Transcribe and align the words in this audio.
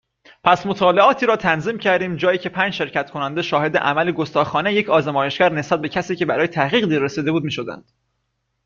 پس 0.43 0.65
مطالعاتی 0.65 1.25
را 1.25 1.35
تنظیم 1.35 1.77
کردیم 1.77 2.15
جایی 2.15 2.37
که 2.37 2.49
پنج 2.49 2.73
شرکت 2.73 3.09
کننده 3.11 3.41
شاهد 3.41 3.77
عمل 3.77 4.11
گستاخانهی 4.11 4.75
یک 4.75 4.89
آزمایشگر 4.89 5.51
نسبت 5.53 5.81
به 5.81 5.89
کسی 5.89 6.15
که 6.15 6.25
برای 6.25 6.47
تحقیق 6.47 6.85
دیر 6.87 6.99
رسیده 6.99 7.31
بود 7.31 7.43
میشدند 7.43 7.91